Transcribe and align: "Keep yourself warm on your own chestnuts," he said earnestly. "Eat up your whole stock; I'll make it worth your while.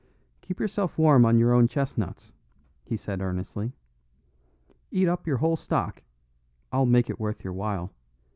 "Keep 0.41 0.59
yourself 0.59 0.97
warm 0.97 1.27
on 1.27 1.37
your 1.37 1.53
own 1.53 1.67
chestnuts," 1.67 2.33
he 2.83 2.97
said 2.97 3.21
earnestly. 3.21 3.71
"Eat 4.89 5.07
up 5.07 5.27
your 5.27 5.37
whole 5.37 5.55
stock; 5.55 6.01
I'll 6.71 6.87
make 6.87 7.07
it 7.07 7.19
worth 7.19 7.43
your 7.43 7.53
while. 7.53 7.91